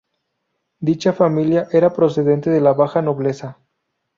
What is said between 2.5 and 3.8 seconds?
la baja nobleza.